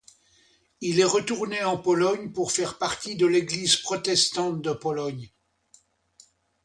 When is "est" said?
0.99-1.03